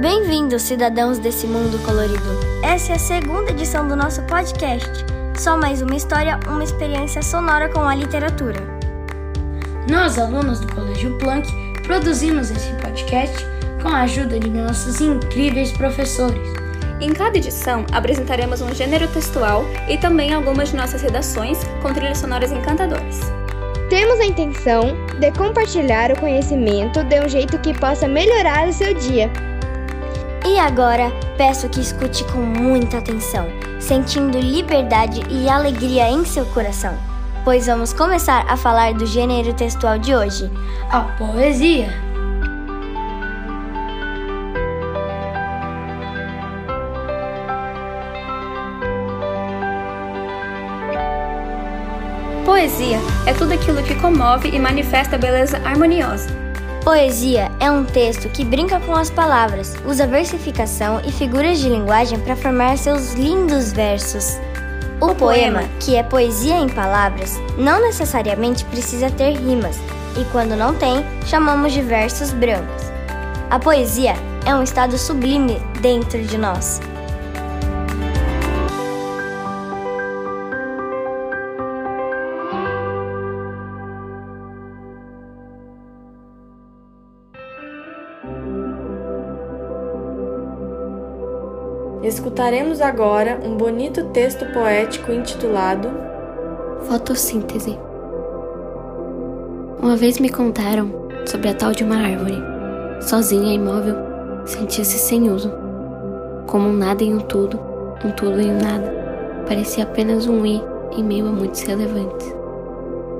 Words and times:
Bem-vindos, 0.00 0.62
cidadãos 0.62 1.18
desse 1.18 1.44
mundo 1.44 1.76
colorido. 1.84 2.38
Essa 2.62 2.92
é 2.92 2.94
a 2.94 2.98
segunda 3.00 3.50
edição 3.50 3.88
do 3.88 3.96
nosso 3.96 4.22
podcast. 4.22 4.88
Só 5.36 5.56
mais 5.56 5.82
uma 5.82 5.96
história, 5.96 6.38
uma 6.46 6.62
experiência 6.62 7.20
sonora 7.20 7.68
com 7.68 7.80
a 7.80 7.96
literatura. 7.96 8.60
Nós, 9.90 10.16
alunos 10.16 10.60
do 10.60 10.72
Colégio 10.72 11.18
Planck, 11.18 11.52
produzimos 11.82 12.48
esse 12.52 12.72
podcast 12.74 13.44
com 13.82 13.88
a 13.88 14.02
ajuda 14.02 14.38
de 14.38 14.48
nossos 14.48 15.00
incríveis 15.00 15.72
professores. 15.72 16.46
Em 17.00 17.12
cada 17.12 17.36
edição, 17.36 17.84
apresentaremos 17.90 18.60
um 18.60 18.72
gênero 18.72 19.08
textual 19.08 19.64
e 19.88 19.98
também 19.98 20.32
algumas 20.32 20.68
de 20.68 20.76
nossas 20.76 21.02
redações 21.02 21.58
com 21.82 21.92
trilhas 21.92 22.18
sonoras 22.18 22.52
encantadoras. 22.52 23.18
Temos 23.90 24.20
a 24.20 24.26
intenção 24.26 24.96
de 25.18 25.32
compartilhar 25.32 26.12
o 26.12 26.20
conhecimento 26.20 27.02
de 27.02 27.20
um 27.20 27.28
jeito 27.28 27.58
que 27.58 27.76
possa 27.76 28.06
melhorar 28.06 28.68
o 28.68 28.72
seu 28.72 28.94
dia. 28.94 29.28
E 30.48 30.58
agora, 30.58 31.12
peço 31.36 31.68
que 31.68 31.78
escute 31.78 32.24
com 32.24 32.38
muita 32.38 32.96
atenção, 32.96 33.46
sentindo 33.78 34.40
liberdade 34.40 35.20
e 35.28 35.46
alegria 35.46 36.08
em 36.08 36.24
seu 36.24 36.46
coração, 36.46 36.96
pois 37.44 37.66
vamos 37.66 37.92
começar 37.92 38.46
a 38.48 38.56
falar 38.56 38.94
do 38.94 39.04
gênero 39.04 39.52
textual 39.52 39.98
de 39.98 40.14
hoje, 40.14 40.50
a 40.90 41.00
poesia. 41.02 41.90
Poesia 52.46 52.98
é 53.26 53.34
tudo 53.34 53.52
aquilo 53.52 53.82
que 53.82 53.94
comove 53.96 54.48
e 54.48 54.58
manifesta 54.58 55.16
a 55.16 55.18
beleza 55.18 55.58
harmoniosa. 55.58 56.47
Poesia 56.82 57.50
é 57.60 57.70
um 57.70 57.84
texto 57.84 58.28
que 58.30 58.44
brinca 58.44 58.80
com 58.80 58.94
as 58.94 59.10
palavras, 59.10 59.74
usa 59.84 60.06
versificação 60.06 61.00
e 61.04 61.12
figuras 61.12 61.58
de 61.58 61.68
linguagem 61.68 62.18
para 62.20 62.36
formar 62.36 62.78
seus 62.78 63.14
lindos 63.14 63.72
versos. 63.72 64.38
O, 65.00 65.14
poema, 65.14 65.62
que 65.80 65.96
é 65.96 66.02
poesia 66.02 66.56
em 66.56 66.68
palavras, 66.68 67.38
não 67.56 67.80
necessariamente 67.80 68.64
precisa 68.64 69.10
ter 69.10 69.32
rimas, 69.32 69.76
e 70.18 70.24
quando 70.32 70.56
não 70.56 70.74
tem, 70.74 71.04
chamamos 71.26 71.72
de 71.72 71.82
versos 71.82 72.32
brancos. 72.32 72.82
A 73.50 73.58
poesia 73.58 74.14
é 74.46 74.54
um 74.54 74.62
estado 74.62 74.96
sublime 74.96 75.60
dentro 75.80 76.22
de 76.22 76.38
nós. 76.38 76.80
Escutaremos 92.08 92.80
agora 92.80 93.38
um 93.44 93.54
bonito 93.54 94.02
texto 94.06 94.46
poético 94.54 95.12
intitulado 95.12 95.90
Fotossíntese. 96.84 97.78
Uma 99.78 99.94
vez 99.94 100.18
me 100.18 100.30
contaram 100.30 100.90
sobre 101.26 101.50
a 101.50 101.54
tal 101.54 101.72
de 101.72 101.84
uma 101.84 101.96
árvore. 101.96 102.42
Sozinha, 103.02 103.52
imóvel, 103.52 103.94
sentia-se 104.46 104.98
sem 104.98 105.30
uso. 105.30 105.52
Como 106.46 106.70
um 106.70 106.72
nada 106.72 107.04
em 107.04 107.14
um 107.14 107.20
tudo, 107.20 107.60
um 108.02 108.10
tudo 108.12 108.40
em 108.40 108.52
um 108.52 108.58
nada. 108.58 108.90
Parecia 109.46 109.84
apenas 109.84 110.26
um 110.26 110.46
i 110.46 110.62
em 110.96 111.04
meio 111.04 111.28
a 111.28 111.30
muitos 111.30 111.60
relevantes. 111.60 112.34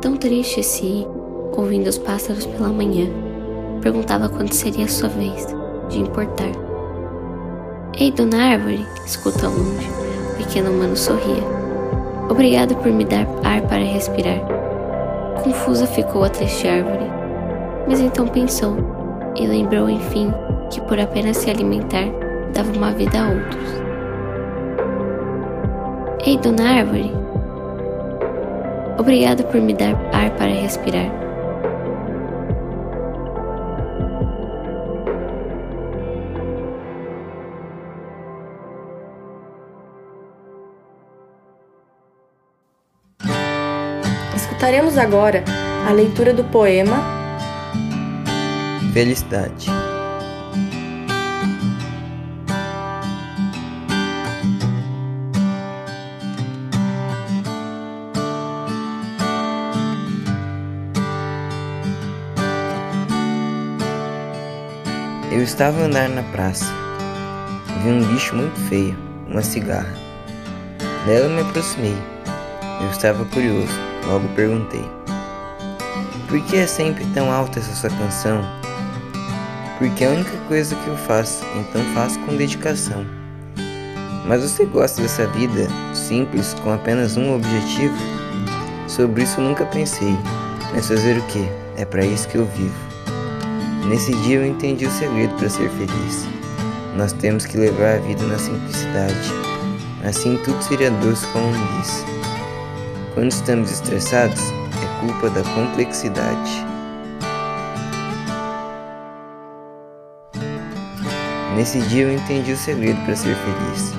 Tão 0.00 0.16
triste 0.16 0.58
esse 0.58 0.84
i, 0.84 1.06
ouvindo 1.56 1.86
os 1.86 1.98
pássaros 1.98 2.46
pela 2.46 2.70
manhã, 2.70 3.06
perguntava 3.80 4.28
quando 4.28 4.52
seria 4.52 4.86
a 4.86 4.88
sua 4.88 5.08
vez 5.08 5.46
de 5.88 6.00
importar. 6.00 6.71
Ei, 7.98 8.10
dona 8.10 8.52
árvore, 8.52 8.86
escuta 9.04 9.46
ao 9.46 9.52
longe. 9.52 9.86
O 10.32 10.36
pequeno 10.38 10.70
humano 10.70 10.96
sorria. 10.96 11.44
Obrigado 12.30 12.74
por 12.76 12.90
me 12.90 13.04
dar 13.04 13.26
ar 13.44 13.60
para 13.62 13.84
respirar. 13.84 14.40
Confusa 15.44 15.86
ficou 15.86 16.24
a 16.24 16.30
triste 16.30 16.66
árvore. 16.66 17.10
Mas 17.86 18.00
então 18.00 18.26
pensou 18.26 18.78
e 19.36 19.46
lembrou, 19.46 19.90
enfim, 19.90 20.32
que 20.70 20.80
por 20.80 20.98
apenas 20.98 21.36
se 21.36 21.50
alimentar 21.50 22.06
dava 22.54 22.72
uma 22.72 22.92
vida 22.92 23.20
a 23.20 23.28
outros. 23.28 23.82
Ei, 26.24 26.38
dona 26.38 26.78
árvore, 26.78 27.12
obrigado 28.98 29.44
por 29.44 29.60
me 29.60 29.74
dar 29.74 29.94
ar 30.12 30.30
para 30.36 30.50
respirar. 30.50 31.10
Escutaremos 44.62 44.96
agora 44.96 45.42
a 45.88 45.92
leitura 45.92 46.32
do 46.32 46.44
poema 46.44 46.96
Felicidade. 48.92 49.66
Eu 65.32 65.42
estava 65.42 65.80
a 65.80 65.86
andar 65.86 66.08
na 66.08 66.22
praça. 66.30 66.72
Vi 67.82 67.90
um 67.90 68.04
bicho 68.14 68.36
muito 68.36 68.60
feio, 68.68 68.96
uma 69.26 69.42
cigarra. 69.42 69.92
Dela 71.04 71.28
me 71.28 71.40
aproximei. 71.40 71.96
Eu 72.80 72.90
estava 72.92 73.24
curioso. 73.24 73.91
Logo 74.06 74.28
perguntei: 74.34 74.84
Por 76.28 76.40
que 76.42 76.56
é 76.56 76.66
sempre 76.66 77.04
tão 77.14 77.30
alta 77.30 77.58
essa 77.58 77.74
sua 77.74 77.90
canção? 77.90 78.42
Porque 79.78 80.04
é 80.04 80.08
a 80.08 80.10
única 80.10 80.36
coisa 80.48 80.76
que 80.76 80.88
eu 80.88 80.96
faço, 80.96 81.44
então 81.56 81.82
faço 81.94 82.18
com 82.20 82.36
dedicação. 82.36 83.04
Mas 84.26 84.42
você 84.42 84.64
gosta 84.64 85.02
dessa 85.02 85.26
vida 85.28 85.66
simples 85.92 86.54
com 86.62 86.72
apenas 86.72 87.16
um 87.16 87.34
objetivo? 87.34 87.94
Sobre 88.86 89.24
isso 89.24 89.40
nunca 89.40 89.64
pensei, 89.64 90.16
mas 90.72 90.86
fazer 90.86 91.18
o 91.18 91.22
que? 91.22 91.48
É 91.76 91.84
para 91.84 92.04
isso 92.04 92.28
que 92.28 92.36
eu 92.36 92.46
vivo. 92.46 92.92
Nesse 93.88 94.14
dia 94.16 94.36
eu 94.36 94.46
entendi 94.46 94.86
o 94.86 94.90
segredo 94.90 95.34
para 95.34 95.48
ser 95.48 95.68
feliz. 95.70 96.28
Nós 96.96 97.12
temos 97.12 97.46
que 97.46 97.56
levar 97.56 97.96
a 97.96 97.98
vida 97.98 98.24
na 98.24 98.38
simplicidade. 98.38 99.32
Assim 100.04 100.36
tudo 100.44 100.62
seria 100.62 100.90
doce 100.90 101.26
como 101.28 101.46
um 101.46 101.78
bis. 101.78 102.04
Quando 103.14 103.28
estamos 103.28 103.70
estressados, 103.70 104.40
é 104.40 105.00
culpa 105.00 105.28
da 105.28 105.42
complexidade. 105.42 106.64
Nesse 111.54 111.82
dia 111.82 112.04
eu 112.04 112.14
entendi 112.14 112.52
o 112.52 112.56
segredo 112.56 112.98
para 113.04 113.14
ser 113.14 113.36
feliz. 113.36 113.92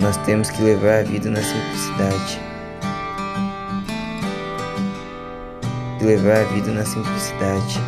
Nós 0.00 0.16
temos 0.18 0.50
que 0.50 0.60
levar 0.62 0.98
a 0.98 1.02
vida 1.04 1.30
na 1.30 1.40
simplicidade. 1.40 2.40
Levar 6.02 6.40
a 6.40 6.44
vida 6.52 6.72
na 6.72 6.84
simplicidade. 6.84 7.80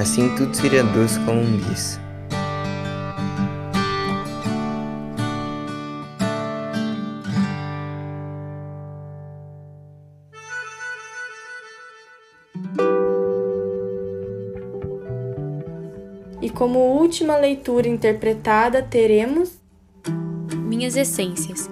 Assim 0.00 0.34
tudo 0.36 0.56
seria 0.56 0.82
doce 0.82 1.20
como 1.20 1.42
um 1.42 1.56
bis. 1.58 2.01
Como 16.62 16.78
última 16.78 17.36
leitura 17.36 17.88
interpretada, 17.88 18.80
teremos 18.80 19.50
Minhas 20.58 20.94
Essências. 20.94 21.68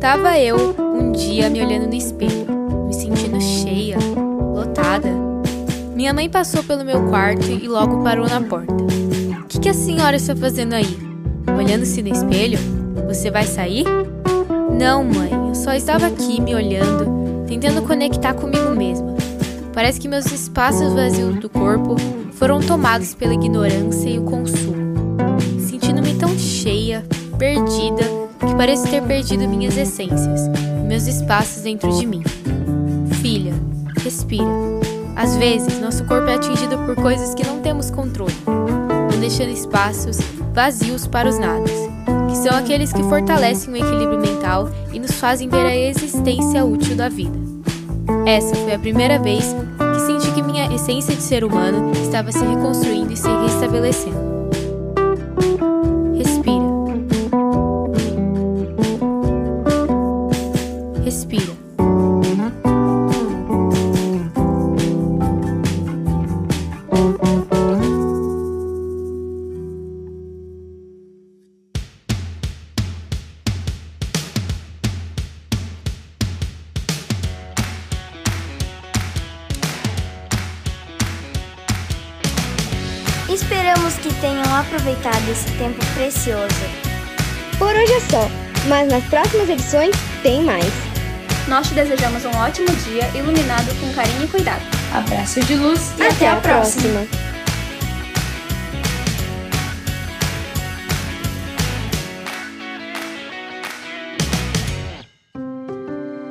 Tava 0.00 0.36
eu 0.36 0.74
um 0.80 1.12
dia 1.12 1.48
me 1.48 1.62
olhando 1.62 1.86
no 1.86 1.94
espelho, 1.94 2.52
me 2.88 2.92
sentindo 2.92 3.40
cheia, 3.40 3.98
lotada. 4.52 5.10
Minha 5.94 6.12
mãe 6.12 6.28
passou 6.28 6.64
pelo 6.64 6.84
meu 6.84 7.08
quarto 7.08 7.46
e 7.46 7.68
logo 7.68 8.02
parou 8.02 8.28
na 8.28 8.40
porta. 8.40 8.74
O 8.74 9.46
que, 9.46 9.60
que 9.60 9.68
a 9.68 9.74
senhora 9.74 10.16
está 10.16 10.34
fazendo 10.34 10.72
aí? 10.72 11.09
Olhando-se 11.60 12.02
no 12.02 12.08
espelho? 12.08 12.58
Você 13.06 13.30
vai 13.30 13.46
sair? 13.46 13.84
Não, 14.78 15.04
mãe, 15.04 15.30
eu 15.48 15.54
só 15.54 15.74
estava 15.74 16.06
aqui 16.06 16.40
me 16.40 16.54
olhando, 16.54 17.44
tentando 17.46 17.82
conectar 17.82 18.34
comigo 18.34 18.70
mesma. 18.70 19.14
Parece 19.72 20.00
que 20.00 20.08
meus 20.08 20.26
espaços 20.26 20.92
vazios 20.94 21.38
do 21.38 21.48
corpo 21.48 21.96
foram 22.32 22.60
tomados 22.60 23.14
pela 23.14 23.34
ignorância 23.34 24.08
e 24.08 24.18
o 24.18 24.22
consumo. 24.22 24.80
perdida, 27.38 28.04
que 28.40 28.54
pareço 28.56 28.88
ter 28.88 29.02
perdido 29.02 29.46
minhas 29.46 29.76
essências, 29.76 30.48
meus 30.86 31.06
espaços 31.06 31.62
dentro 31.62 31.90
de 31.98 32.06
mim. 32.06 32.22
Filha, 33.20 33.52
respira. 34.02 34.48
Às 35.14 35.36
vezes, 35.36 35.78
nosso 35.78 36.04
corpo 36.04 36.28
é 36.30 36.34
atingido 36.34 36.78
por 36.78 36.96
coisas 36.96 37.34
que 37.34 37.46
não 37.46 37.60
temos 37.60 37.90
controle, 37.90 38.34
deixando 39.30 39.52
espaços 39.52 40.18
vazios 40.52 41.06
para 41.06 41.28
os 41.28 41.38
nadas, 41.38 41.70
que 42.28 42.36
são 42.36 42.56
aqueles 42.56 42.92
que 42.92 43.02
fortalecem 43.04 43.72
o 43.72 43.76
equilíbrio 43.76 44.18
mental 44.18 44.68
e 44.92 44.98
nos 44.98 45.12
fazem 45.12 45.48
ver 45.48 45.64
a 45.64 45.76
existência 45.76 46.64
útil 46.64 46.96
da 46.96 47.08
vida. 47.08 47.38
Essa 48.26 48.56
foi 48.56 48.74
a 48.74 48.78
primeira 48.78 49.20
vez 49.20 49.54
que 49.94 50.00
senti 50.00 50.32
que 50.32 50.42
minha 50.42 50.74
essência 50.74 51.14
de 51.14 51.22
ser 51.22 51.44
humano 51.44 51.92
estava 52.02 52.32
se 52.32 52.44
reconstruindo 52.44 53.12
e 53.12 53.16
se 53.16 53.28
restabelecendo. 53.28 54.29
Esperamos 83.32 83.94
que 83.98 84.12
tenham 84.20 84.42
aproveitado 84.56 85.28
esse 85.30 85.50
tempo 85.56 85.78
precioso. 85.94 86.48
Por 87.58 87.68
hoje 87.68 87.92
é 87.92 88.00
só, 88.00 88.28
mas 88.68 88.88
nas 88.88 89.04
próximas 89.04 89.48
edições 89.48 89.94
tem 90.22 90.42
mais. 90.42 90.72
Nós 91.46 91.68
te 91.68 91.74
desejamos 91.74 92.24
um 92.24 92.36
ótimo 92.36 92.66
dia 92.84 93.06
iluminado 93.16 93.68
com 93.80 93.92
carinho 93.94 94.24
e 94.24 94.28
cuidado. 94.28 94.62
Abraço 94.92 95.40
de 95.44 95.54
luz 95.54 95.92
e 95.98 96.02
Até, 96.02 96.08
até, 96.12 96.28
a 96.28 96.32
a 96.34 96.40
próxima. 96.40 97.06
próxima. 97.06 97.30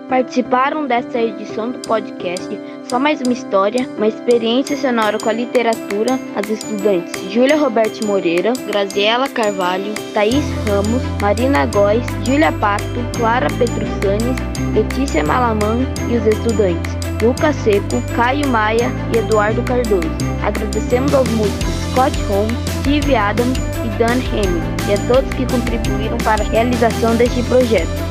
Participaram 0.10 0.88
desta 0.88 1.22
edição 1.22 1.72
do 1.72 1.80
podcast 1.80 2.50
Só 2.90 2.98
Mais 2.98 3.22
Uma 3.22 3.34
História, 3.34 3.88
uma 3.98 4.08
experiência 4.08 4.76
sonora 4.76 5.20
com 5.20 5.30
a 5.30 5.34
literatura, 5.34 6.20
as 6.36 6.50
estudantes 6.50 7.22
Júlia 7.32 7.56
Roberto 7.56 8.04
Moreira, 8.08 8.52
Graziela 8.66 9.30
Carvalho, 9.30 9.94
Thaís 10.12 10.44
Ramos, 10.66 11.04
Marina 11.22 11.68
Góes, 11.68 12.04
Júlia 12.26 12.52
Pato, 12.54 12.84
Clara 13.16 13.48
Petrussanes, 13.60 14.38
Letícia 14.74 15.24
Malaman 15.24 15.86
e 16.10 16.18
os 16.18 16.26
estudantes 16.26 16.98
Lucas 17.22 17.56
Seco, 17.58 18.02
Caio 18.16 18.48
Maia 18.48 18.90
e 19.14 19.20
Eduardo 19.20 19.62
Cardoso. 19.62 20.10
Agradecemos 20.44 21.14
aos 21.14 21.30
músicos 21.30 21.70
Scott 21.92 22.18
Holmes, 22.24 22.58
Steve 22.80 23.16
Adams 23.16 23.60
e 23.86 24.00
Dan 24.00 24.16
Hemming 24.16 24.64
e 24.90 24.94
a 24.94 25.14
todos 25.14 25.32
que 25.36 25.46
contribuíram 25.46 26.18
para 26.24 26.42
a 26.42 26.48
realização 26.48 27.16
deste 27.16 27.44
projeto. 27.44 28.09